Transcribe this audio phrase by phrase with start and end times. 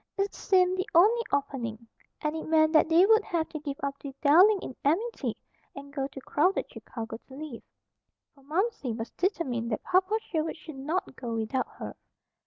[0.17, 1.87] It seemed the only opening,
[2.21, 5.37] and it meant that they would have to give up the "dwelling in amity"
[5.75, 7.61] and go to crowded Chicago to live.
[8.33, 11.95] For Momsey was determined that Papa Sherwood should not go without her.